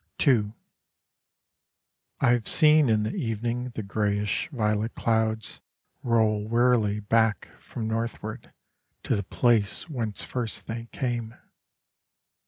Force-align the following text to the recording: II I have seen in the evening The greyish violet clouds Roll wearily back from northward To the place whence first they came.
II 0.27 0.53
I 2.21 2.31
have 2.31 2.47
seen 2.47 2.89
in 2.89 3.03
the 3.03 3.13
evening 3.13 3.69
The 3.75 3.83
greyish 3.83 4.49
violet 4.49 4.95
clouds 4.95 5.61
Roll 6.01 6.47
wearily 6.47 6.99
back 6.99 7.49
from 7.59 7.87
northward 7.87 8.51
To 9.03 9.15
the 9.15 9.21
place 9.21 9.87
whence 9.87 10.23
first 10.23 10.65
they 10.65 10.87
came. 10.91 11.35